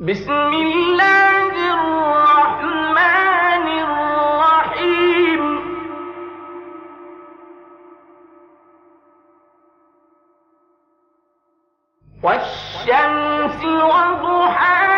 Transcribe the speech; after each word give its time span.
بسم 0.00 0.32
الله 0.32 1.52
الرحمن 1.76 3.66
الرحيم. 3.84 5.42
والشمس 12.22 13.64
وضحاها 13.64 14.89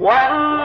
والله 0.00 0.59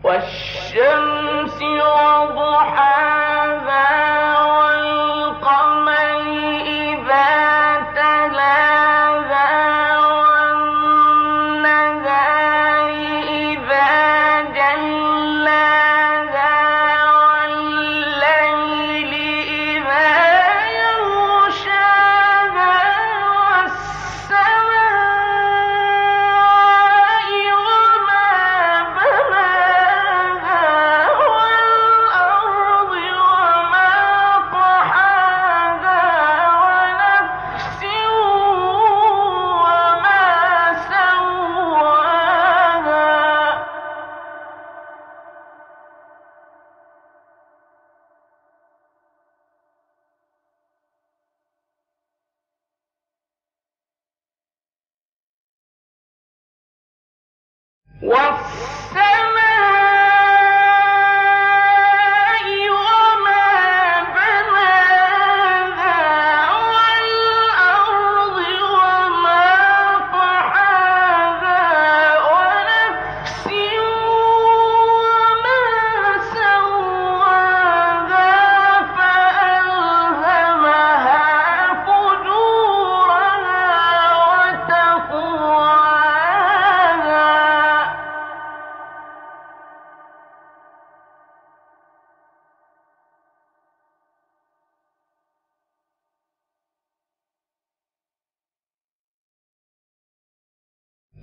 والش 0.05 0.40
والصلاة 58.03 59.00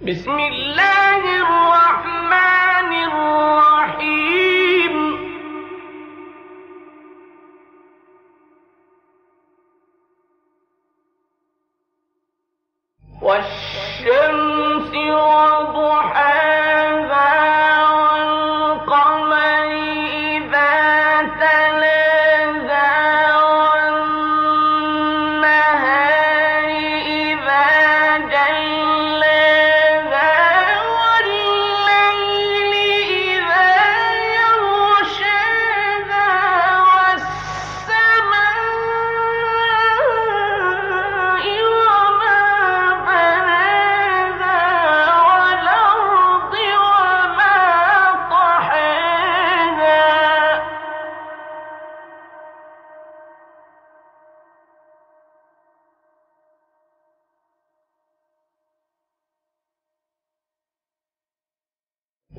بسم 0.07 0.39
الله 0.39 1.23
الرحمن 1.43 2.56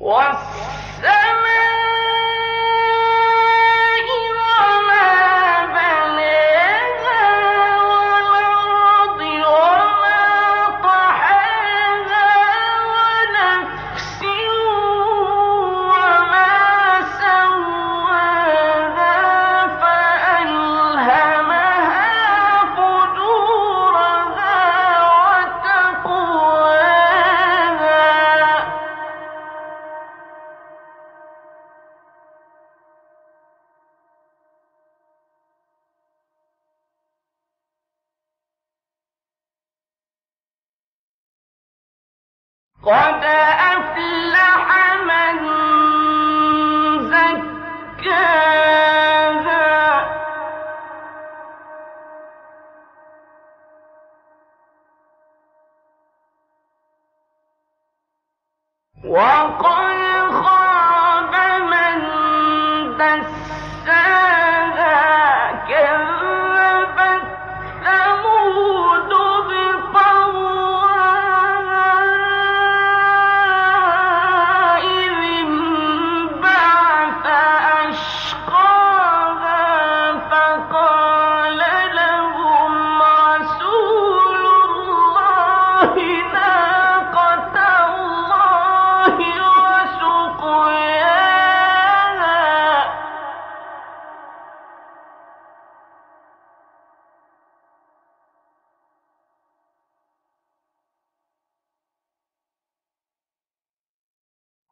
Nossa! 0.09 0.78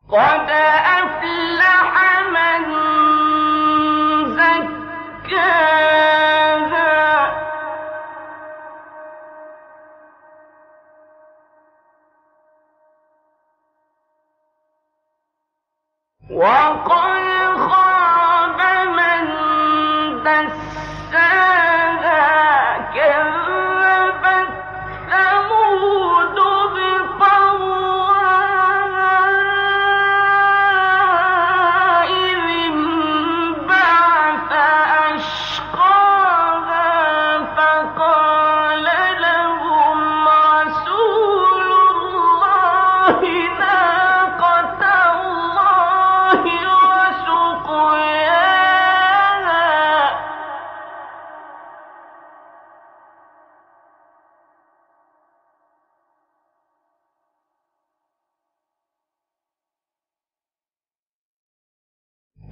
قد 0.10 0.50
أفلح 0.50 1.92
من 2.30 2.64
زكاها. 5.28 5.98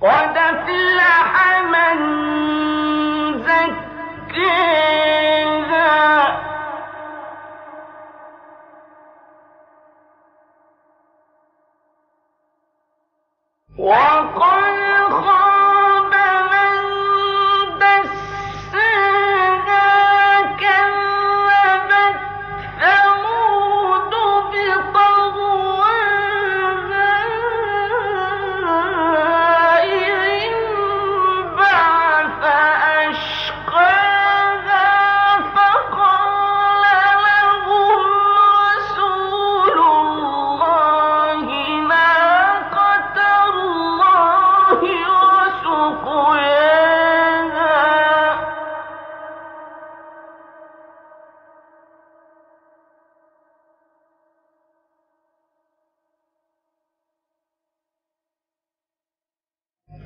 قد 0.05 0.37
افلح 0.37 1.61
من 1.73 2.54